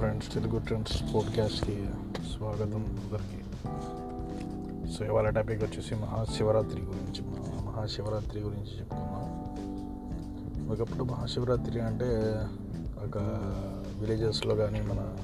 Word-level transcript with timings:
Friends 0.00 0.34
Telugu 0.34 0.58
trends 0.58 1.14
పోడ్కాస్ట్కి 1.14 1.86
స్వాగతం 2.36 2.86
అందరికీ. 2.86 3.42
So 4.92 5.04
ఇవాళ 5.04 5.30
టాపిక్ 5.30 5.62
వచ్చేసి 5.62 5.94
మహాశివరాత్రి 5.94 6.80
గురించి 6.82 7.22
మహాశివరాత్రి 7.66 8.40
గురించి 8.40 8.78
చెప్పుకుందాం 8.78 10.68
ఒకప్పుడు 10.70 11.04
మహాశివరాత్రి 11.04 11.80
అంటే 11.80 12.06
ఒక 13.04 13.18
విలేజెస్లో 14.00 14.54
కానీ 14.54 14.80
మన 14.80 15.16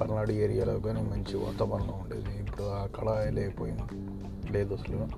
పల్నాడు 0.00 0.32
ఏరియాలో 0.32 0.80
కానీ 0.80 1.02
మంచి 1.02 1.36
వాతావరణం 1.36 2.00
ఉండేది. 2.00 2.40
ఇప్పుడు 2.40 2.62
ఆ 2.62 2.86
కళ 2.86 3.30
లేకపోయింది 3.30 3.82
లేదు 4.52 4.74
అసలు. 4.74 5.08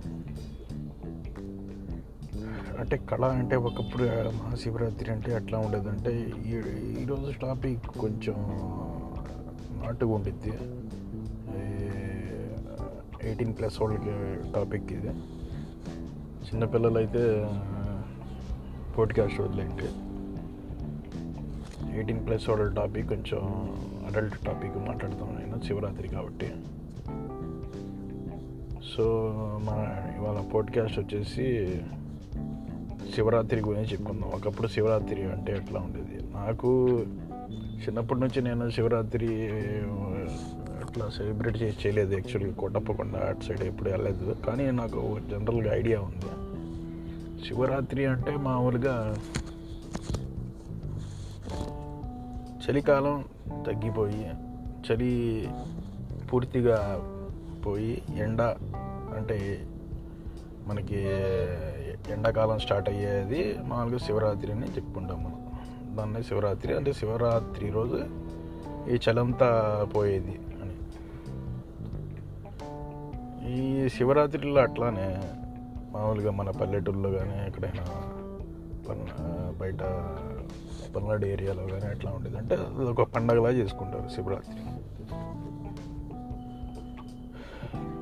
అంటే 2.79 2.97
కళ 2.97 3.25
అంటే 3.25 3.57
ఒకప్పుడు 3.57 4.05
మహాశివరాత్రి 4.31 5.13
అంటే 5.13 5.33
ఎట్లా 5.33 5.59
ఉండేదంటే 5.59 6.33
ఈ 6.47 6.51
ఈరోజు 7.03 7.39
టాపిక్ 7.43 7.87
కొంచెం 7.87 8.35
నాటుగా 9.85 10.13
ఉండిద్ది. 10.13 10.53
ఎయిటీన్ 13.29 13.55
ప్లస్ 13.59 13.83
వాళ్ళకి 13.83 14.53
టాపిక్ 14.53 14.93
ఇది. 14.93 15.09
చిన్నపిల్లలు 16.47 16.99
అయితే 16.99 17.49
పోడ్కాస్ట్ 18.99 19.41
వదిలేండి 19.41 19.85
ఎయిటీన్ 21.97 22.27
ప్లస్ 22.27 22.49
వాళ్ళ 22.49 22.75
టాపిక్ 22.75 23.09
కొంచెం 23.09 23.41
అడల్ట్ 24.07 24.39
టాపిక్ 24.39 24.77
మాట్లాడతాం 24.77 25.37
నేను 25.39 25.67
శివరాత్రి 25.67 26.09
కాబట్టి. 26.09 26.53
సో 28.97 29.33
మన 29.63 30.11
ఇవాళ 30.17 30.49
పోడ్కాస్ట్ 30.55 30.99
వచ్చేసి 30.99 31.81
శివరాత్రి 33.15 33.61
గురించి 33.61 33.93
చెప్పుకుందాం. 33.93 34.31
ఒకప్పుడు 34.31 34.69
శివరాత్రి 34.69 35.23
అంటే 35.23 35.53
ఎట్లా 35.53 35.81
ఉండేది? 35.81 36.33
నాకు 36.35 37.01
చిన్నప్పటి 37.81 38.21
నుంచి 38.21 38.43
నేను 38.43 38.71
శివరాత్రి 38.71 39.49
అట్లా 40.85 41.09
సెలబ్రేట్ 41.09 41.63
చేసి 41.63 41.77
చేయలేదు. 41.87 42.13
యాక్చువల్గా 42.13 42.53
కొట్టప్పకుండా 42.53 43.19
అటు 43.19 43.45
సైడ్ 43.45 43.61
ఎప్పుడు 43.61 43.91
వెళ్ళలేదు. 43.91 44.37
కానీ 44.47 44.71
నాకు 44.71 45.19
జనరల్గా 45.31 45.75
ఐడియా 45.75 46.01
ఉంది. 46.01 46.27
శివరాత్రి 47.49 48.07
అంటే 48.07 48.37
మామూలుగా 48.37 49.17
చలికాలం 52.61 53.25
తగ్గిపోయి 53.67 54.31
చలి 54.91 55.49
పూర్తిగా 56.33 57.01
పోయి 57.67 58.03
ఎండ 58.17 58.43
అంటే 59.17 59.67
మనకి 60.67 61.07
ఎండాకాలం 62.09 62.59
స్టార్ట్ 62.59 62.89
అయ్యేది 62.89 63.59
మామూలుగా 63.65 63.99
శివరాత్రి 63.99 64.53
అని 64.53 64.67
చెప్పుకుంటాం 64.67 65.25
మనం. 65.25 65.41
దాన్ని 65.97 66.23
శివరాత్రి 66.25 66.77
అంటే 66.77 66.93
శివరాత్రి 66.93 67.71
రోజు 67.71 68.05
ఈ 68.89 68.99
చలంతా 69.11 69.49
పోయేది 69.97 70.39
అని. 70.63 70.77
ఈ 73.53 73.89
శివరాత్రిలో 73.89 74.63
అట్లానే 74.63 75.21
మామూలుగా 75.93 76.31
మన 76.31 76.51
పల్లెటూళ్ళలో 76.51 77.11
కానీ 77.11 77.47
ఎక్కడైనా 77.47 77.87
బయట 79.61 79.81
పల్నాడు 80.97 81.27
ఏరియాలో 81.27 81.67
కానీ 81.67 81.91
ఎట్లా 81.91 82.11
ఉండేది 82.13 82.37
అంటే 82.37 82.57
ఒక 82.85 83.03
పండగలా 83.03 83.51
చేసుకుంటారు 83.51 84.09
శివరాత్రి. 84.09 84.57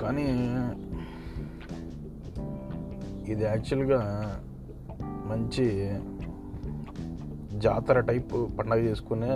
కానీ 0.01 0.25
ఇది 3.29 3.43
యాక్చువల్గా 3.43 3.99
మంచి 5.01 5.65
జాతర 7.59 7.99
టైప్ 7.99 8.33
పండగ 8.59 8.77
చేసుకునే 8.77 9.31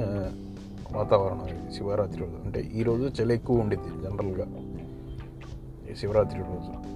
వాతావరణం 0.98 1.48
ఇది 1.48 1.74
శివరాత్రి 1.74 2.20
రోజు. 2.20 2.46
అంటే 2.46 2.60
ఈరోజు 2.62 3.22
చలి 3.22 3.34
ఎక్కువ 3.34 3.60
ఉండిద్ది 3.60 3.90
జనరల్గా. 3.90 4.46
ఈ 5.92 5.96
శివరాత్రి 5.96 6.40
రోజు. 6.40 6.94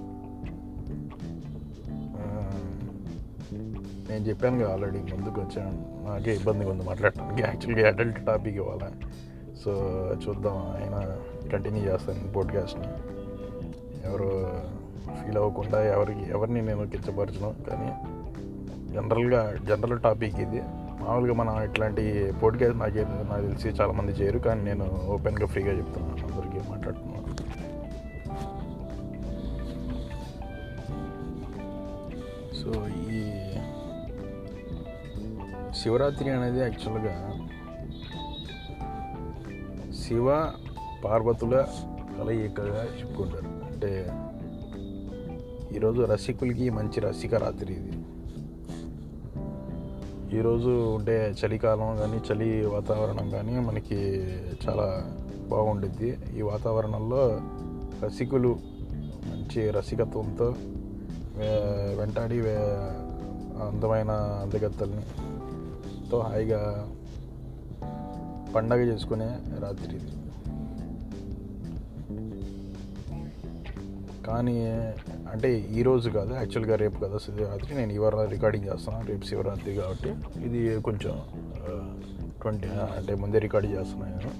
నేను 4.10 4.24
చెప్పాను 4.24 4.58
కదా 4.58 4.72
ఆల్రెడీ 4.72 4.98
ముందుకు 4.98 5.40
వచ్చాను. 5.40 6.04
నాకే 6.08 6.34
ఇబ్బందిగా 6.34 6.70
ఉంది 6.70 6.84
మాట్లాడటానికి. 6.84 7.42
యాక్చువల్గా 7.42 7.88
అడల్ట్ 7.88 8.26
టాపిక్ 8.26 8.56
ఇవ్వాలి 8.56 9.06
సో 9.64 9.72
చూద్దాం. 10.28 10.56
ఆయన 10.56 11.18
కంటిన్యూ 11.52 11.82
చేస్తాను 11.82 12.32
పోడ్కాస్ట్ని. 12.32 12.86
ఎవరు 14.04 14.60
ఫీల్ 15.14 15.36
అవ్వకుండా 15.36 15.82
ఎవరికి 15.82 16.30
ఎవరిని 16.30 16.62
నేను 16.62 16.86
కించపరచను. 16.86 17.54
కానీ 17.70 17.92
జనరల్గా 18.92 19.54
జనరల్ 19.64 20.00
టాపిక్ 20.00 20.40
ఇది. 20.40 20.62
మామూలుగా 21.00 21.34
మనం 21.34 21.62
ఇట్లాంటి 21.62 22.32
పోడ్కాస్ట్ 22.42 22.78
నాకు 22.78 22.98
నాకు 23.32 23.46
తెలిసి 23.46 23.68
చాలామంది 23.68 24.12
చేయరు. 24.12 24.38
కానీ 24.38 24.62
నేను 24.62 25.02
ఓపెన్గా 25.06 25.46
ఫ్రీగా 25.46 25.72
చెప్తున్నాను. 25.72 26.26
అందరికీ 26.26 26.70
మాట్లాడుతున్నాను. 26.70 27.28
సో 32.54 32.88
ఈ 33.10 33.32
శివరాత్రి 35.82 36.30
అనేది 36.30 36.60
యాక్చువల్గా 36.60 37.38
శివ 39.94 40.50
పార్వతుల 41.04 41.66
కలయికగా 42.18 42.84
చెప్పుకుంటారు. 42.84 43.72
అంటే 43.72 44.10
ఈరోజు 45.74 46.02
రసికులకి 46.02 46.70
మంచి 46.70 47.00
రసిక 47.00 47.34
రాత్రి 47.34 47.72
ఇది. 47.74 47.92
ఈరోజు 50.38 50.94
ఉండే 50.94 51.34
చలికాలం 51.40 51.96
కానీ 51.96 52.20
చలి 52.32 52.66
వాతావరణం 52.66 53.30
కానీ 53.30 53.58
మనకి 53.58 53.94
చాలా 54.68 55.12
బాగుండుద్ది. 55.48 56.18
ఈ 56.36 56.42
వాతావరణంలో 56.42 57.40
రసికులు 58.04 58.58
మంచి 59.26 59.70
రసికత్వంతో 59.70 60.54
వెంటాడి 61.98 62.38
అందమైన 63.64 64.10
అందగత్తల్ని 64.42 65.02
తో 66.10 66.18
హాయిగా 66.18 66.88
పండగ 68.54 68.80
చేసుకునే 68.80 69.38
రాత్రి 69.60 69.96
ఇది. 69.96 70.27
కానీ 74.28 74.56
అంటే 75.32 75.50
ఈరోజు 75.58 76.10
కాదు 76.10 76.32
యాక్చువల్గా 76.34 76.76
రేపు 76.76 76.98
కదా 77.04 77.18
శివరాత్రి 77.18 77.74
నేను 77.74 77.92
ఇవాళ 77.92 78.24
రికార్డింగ్ 78.24 78.64
చేస్తున్నాను 78.64 79.06
రేపు 79.06 79.24
శివరాత్రి 79.24 79.74
కాబట్టి. 79.74 80.10
ఇది 80.44 80.80
కొంచెం 80.80 81.14
ట్వంటీ 82.42 82.68
అంటే 82.96 83.14
ముందే 83.14 83.38
రికార్డ్ 83.38 83.68
చేస్తున్నాను. 83.70 84.14
నేను 84.14 84.32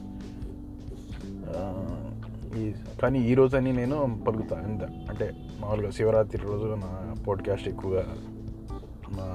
ఈ 2.59 2.75
కానీ 3.03 3.19
ఈ 3.19 3.35
రోజని 3.35 3.59
అని 3.59 3.73
నేను 3.73 3.97
పలుకుతా 4.27 4.57
ఎంత 4.61 4.85
అంటే 5.11 5.27
మామూలుగా 5.61 5.91
శివరాత్రి 5.91 6.43
రోజు 6.43 6.65
నా 6.65 6.91
పాడ్కాస్ట్ 7.29 7.69
ఎక్కువగా 7.69 8.05
నా 9.13 9.29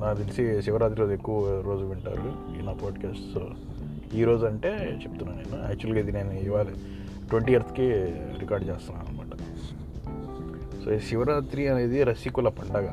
నాకు 0.00 0.16
తెలిసి 0.18 0.62
శివరాత్రి 0.62 1.00
రోజు 1.00 1.12
ఎక్కువ 1.12 1.60
రోజు 1.60 1.84
వింటారు 1.84 2.28
ఈ 2.58 2.64
నా 2.66 2.72
పాడ్కాస్ట్ 2.72 3.26
సో 3.34 3.42
ఈరోజు 4.14 4.46
అంటే 4.46 5.00
చెప్తున్నాను 5.02 5.42
నేను. 5.42 5.62
యాక్చువల్గా 5.62 5.98
ఇది 6.00 6.12
నేను 6.12 6.32
ఇవాళ 6.32 6.66
ట్వంటీ 7.28 7.52
ఎర్త్కి 7.52 7.90
రికార్డ్ 8.38 8.68
చేస్తున్నాను 8.68 9.08
అనమాట 9.08 9.36
సో 10.84 10.94
ఈ 10.94 10.98
శివరాత్రి 10.98 11.68
అనేది 11.68 12.02
రసికుల 12.02 12.48
పండగ. 12.48 12.88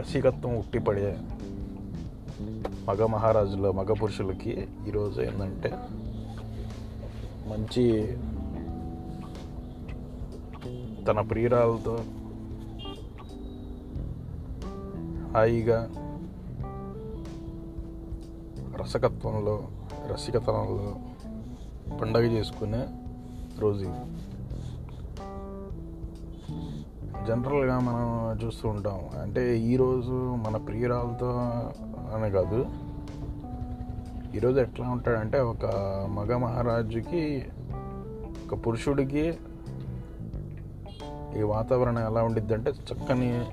రసికత్వం 0.00 0.56
ఉట్టిపడే 0.56 1.18
మగ 2.88 3.06
మహారాజుల 3.06 3.70
మగ 3.70 3.92
పురుషులకి 3.92 4.68
ఈరోజు 4.88 5.20
ఏంటంటే 5.20 5.72
మంచి 7.46 8.16
తన 11.04 11.20
ప్రియురాలతో 11.20 12.04
హాయిగా 15.34 16.07
రసకత్వంలో 18.88 19.68
రసికతనంలో 20.12 20.96
పండగ 21.96 22.20
చేసుకునే 22.20 22.86
రోజు 23.58 23.84
ఇది. 23.84 23.94
జనరల్గా 27.26 27.78
మనం 27.78 28.38
చూస్తూ 28.46 28.68
ఉంటాం. 28.68 29.00
అంటే 29.22 29.58
ఈరోజు 29.58 30.12
మన 30.12 30.56
ప్రియురాలతో 30.56 31.26
అని 32.14 32.30
కాదు. 32.30 32.66
ఈరోజు 34.34 34.60
ఎట్లా 34.60 34.88
ఉంటాడంటే 34.88 35.40
ఒక 35.40 35.64
మగ 36.10 36.36
మహారాజుకి 36.36 37.46
ఒక 38.46 38.66
పురుషుడికి 38.66 39.38
ఈ 41.38 41.42
వాతావరణం 41.42 41.98
ఎలా 41.98 42.22
ఉండిద్ది 42.22 42.54
అంటే 42.54 42.70
చక్కని 42.70 43.44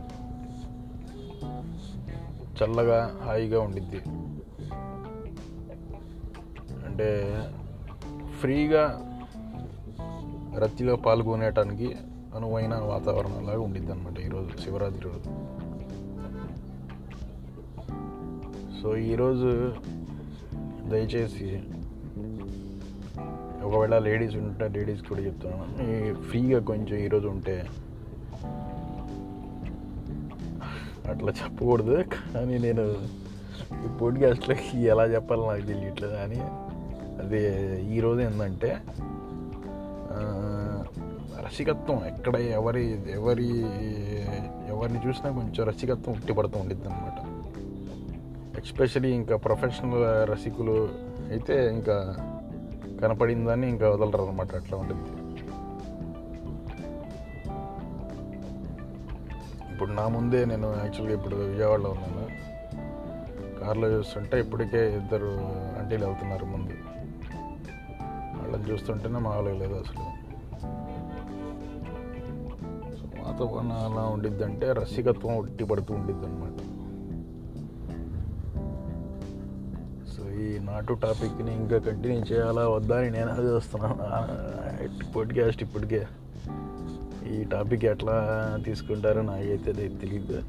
చల్లగా 2.63 3.19
హాయిగా 3.23 3.61
ఉండిద్ది. 3.61 4.01
అంటే 6.95 7.47
ఫ్రీగా 8.39 8.83
రత్తిలో 10.57 10.95
పాల్గొనేటానికి 10.95 11.95
అనువైన 12.35 12.75
వాతావరణం 12.75 13.47
లాగా 13.47 13.59
ఉండిద్ది 13.59 13.91
అనమాట 13.91 14.19
ఈరోజు 14.19 14.61
శివరాత్రి 14.63 15.01
రోజు. 15.03 15.29
సో 18.81 18.97
ఈరోజు 18.97 19.73
దయచేసి 20.89 21.63
ఒకవేళ 23.63 23.99
లేడీస్ 23.99 24.35
ఉంటే 24.35 24.67
లేడీస్ 24.67 25.01
కూడా 25.01 25.21
చెప్తున్నాను. 25.21 26.21
ఫ్రీగా 26.21 26.59
కొంచెం 26.59 26.97
ఈరోజు 26.97 27.27
ఉంటే 27.27 27.67
అట్లా 31.09 31.33
చెప్పకూడదు 31.43 32.03
కానీ 32.33 32.57
నేను 32.57 32.95
ఈ 33.85 34.25
అసలు 34.25 34.77
ఎలా 34.77 35.05
చెప్పాలో 35.05 35.51
నాకు 35.51 35.65
తెలియట్లేదు 35.65 36.13
అని 36.13 36.64
ఈరోజు 37.33 38.21
ఏంటంటే 38.21 38.81
రసికత్వం 41.45 42.05
ఎక్కడ 42.05 42.35
ఎవరి 42.35 43.11
ఎవరి 43.11 43.47
ఎవరిని 44.67 45.07
చూసినా 45.07 45.31
కొంచెం 45.31 45.67
రసికత్వం 45.67 46.15
ఉట్టిపడుతూ 46.15 46.59
ఉండిద్ది 46.59 46.89
అనమాట 46.89 47.35
ఎస్పెషలీ 48.57 49.11
ఇంకా 49.11 49.37
ప్రొఫెషనల్ 49.37 50.29
రసికులు 50.29 50.89
అయితే 51.29 51.69
ఇంకా 51.73 52.15
కనపడిందని 53.01 53.69
ఇంకా 53.69 53.89
వదలరు 53.89 54.23
అనమాట 54.23 54.55
అట్లా 54.55 54.77
ఉంటుంది 54.77 55.25
ఇప్పుడు 59.73 59.91
నా 59.91 60.07
ముందే 60.07 60.45
నేను 60.45 60.75
యాక్చువల్గా 60.83 61.15
ఇప్పుడు 61.15 61.35
విజయవాడలో 61.35 61.89
ఉన్నాను. 61.89 62.25
కార్లో 63.59 63.87
చూస్తుంటే 63.87 64.39
ఇప్పటికే 64.39 64.95
ఇద్దరు 64.95 65.31
అంటీలు 65.79 66.05
వెళ్తున్నారు 66.05 66.45
ముందు. 66.45 66.94
చూస్తుంటేనే 68.71 69.19
మామూలుగా 69.19 69.55
లేదు 69.55 69.73
అసలు. 69.73 70.05
సో 72.97 73.05
వాతావరణం 73.23 73.71
అలా 73.71 74.01
ఉండిద్దంటే 74.01 74.71
రసికత్వం 74.71 75.37
ఒట్టి 75.37 75.63
పడుతూ 75.63 75.93
ఉండిద్ది 75.93 76.25
అనమాట 76.25 76.57
సో 80.07 80.23
ఈ 80.41 80.59
నాటు 80.59 80.93
టాపిక్ని 80.93 81.55
ఇంకా 81.55 81.77
కంటిన్యూ 81.77 82.21
చేయాలా 82.31 82.69
వద్దా 82.69 82.97
అని 82.97 83.09
నేను 83.09 83.31
అది 83.31 83.47
చూస్తున్నాను 83.47 83.97
పోడ్కాస్ట్ 85.11 85.63
ఇప్పటికే 85.63 86.07
ఈ 87.33 87.43
టాపిక్ 87.43 87.85
ఎట్లా 87.85 88.15
తీసుకుంటారో 88.65 89.21
నాకైతే 89.21 89.71
తెలియదు 89.73 90.43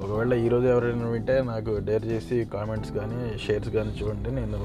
ఒకవేళ 0.00 0.34
ఈరోజు 0.34 0.66
ఎవరైనా 0.66 1.08
వింటే 1.08 1.42
నాకు 1.42 1.80
డేర్ 1.84 2.04
చేసి 2.04 2.44
కామెంట్స్ 2.44 2.92
కానీ 2.92 3.38
షేర్స్ 3.38 3.68
కానీ 3.68 3.90
చూడండి. 3.90 4.30
నేను 4.30 4.60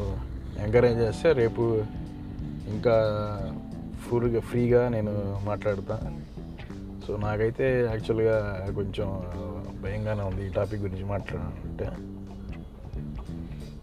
ఎంకరేజ్ 0.59 0.99
చేస్తే 0.99 1.31
రేపు 1.31 1.63
ఇంకా 2.67 2.95
ఫుల్గా 4.07 4.39
ఫ్రీగా 4.39 4.89
నేను 4.89 5.41
మాట్లాడతా. 5.45 6.15
సో 7.07 7.17
నాకైతే 7.17 7.83
యాక్చువల్గా 7.83 8.67
కొంచెం 8.75 9.23
భయంగానే 9.81 10.21
ఉంది 10.21 10.47
ఈ 10.47 10.49
టాపిక్ 10.49 10.81
గురించి 10.81 11.05
మాట్లాడాలంటే. 11.05 11.89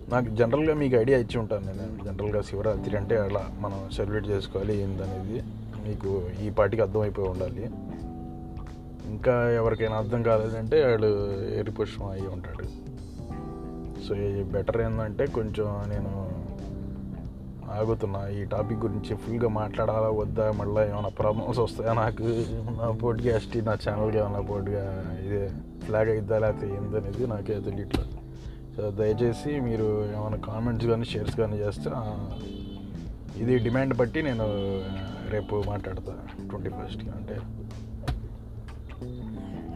నాకు 0.08 0.24
జనరల్గా 0.24 0.74
మీకు 0.74 0.96
ఐడియా 0.96 1.18
ఇచ్చి 1.18 1.38
ఉంటాను 1.38 1.66
నేను. 1.66 2.04
జనరల్గా 2.04 2.42
శివరాత్రి 2.42 2.96
అంటే 2.96 3.16
అలా 3.16 3.50
మనం 3.60 3.90
సెలబ్రేట్ 3.96 4.28
చేసుకోవాలి 4.28 4.76
ఏందనేది 4.76 5.42
మీకు 5.88 6.24
ఈ 6.42 6.50
పాటికి 6.50 6.82
అర్థమైపోయి 6.82 7.28
ఉండాలి. 7.28 7.70
ఇంకా 9.10 9.50
ఎవరికైనా 9.50 9.96
అర్థం 9.96 10.22
కాలేదంటే 10.22 10.86
వాడు 10.86 11.32
ఎరిపుష్పం 11.54 12.06
అయ్యి 12.06 12.26
ఉంటాడు. 12.26 12.86
సో 14.08 14.14
ఈ 14.14 14.42
బెటర్ 14.42 14.80
ఏంటంటే 14.80 15.26
కొంచెం 15.26 15.82
నేను 15.88 16.35
ఆగుతున్నా. 17.70 18.28
ఈ 18.28 18.44
టాపిక్ 18.44 18.80
గురించి 18.80 19.16
ఫుల్గా 19.16 19.48
మాట్లాడాలా 19.48 20.08
వద్దా 20.08 20.52
మళ్ళీ 20.52 20.90
ఏమైనా 20.90 21.08
ప్రాబ్లమ్స్ 21.08 21.58
వస్తాయా 21.58 21.92
నాకు? 21.92 22.22
నా 22.82 22.90
పోడ్కాస్ట్ 22.90 23.56
నా 23.56 23.72
ఛానల్కి 23.72 24.18
ఏమైనా 24.18 24.40
పోటీగా 24.40 25.16
ఇదే 25.26 25.50
ఫ్లాగ్ 25.86 26.08
అయిద్దా 26.08 26.38
లేకపోతే 26.38 26.66
ఏందనేది 26.66 27.26
నాకే 27.26 27.60
తెలియట్లేదు 27.60 28.10
సో 28.76 28.90
దయచేసి 28.90 29.60
మీరు 29.60 30.04
ఏమైనా 30.04 30.36
కామెంట్స్ 30.36 30.88
కానీ 30.88 31.04
షేర్స్ 31.04 31.36
కానీ 31.36 31.56
చేస్తే 31.56 31.90
ఇది 33.36 33.58
డిమాండ్ 33.58 33.96
బట్టి 33.96 34.22
నేను 34.22 34.44
రేపు 35.30 35.62
మాట్లాడతా. 35.66 36.18
ట్వంటీ 36.48 36.68
ఫస్ట్కి 36.68 37.10
అంటే. 37.10 37.38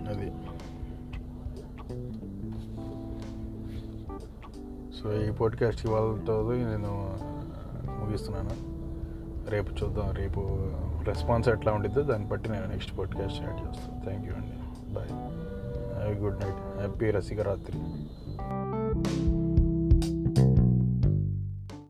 అది. 0.09 0.33
సో 5.03 5.23
ఈ 5.23 5.31
పోడ్కాస్ట్ 5.31 5.87
ఇవాళతో 5.87 6.53
నేను 6.53 7.19
ముగిస్తున్నాను 8.11 8.51
రేపు 9.51 9.85
చూద్దాం 9.85 10.11
రేపు 10.11 10.41
రెస్పాన్స్ 11.05 11.49
ఎట్లా 11.49 11.73
ఉండిద్దో 11.73 12.03
దాన్ని 12.03 12.29
బట్టి 12.29 12.49
నేను 12.51 12.67
నెక్స్ట్ 12.67 12.99
పాడ్కాస్ట్ 12.99 13.39
స్టార్ట్ 13.39 13.61
చేస్తాను. 13.67 14.05
థ్యాంక్ 14.05 14.27
యూ 14.27 14.33
అండి. 14.35 14.93
బాయ్ 14.95 16.19
గుడ్ 16.19 16.35
నైట్ 16.35 16.79
హ్యాపీ 16.79 17.11
రసిక 17.11 17.41
రాత్రి 17.41 17.79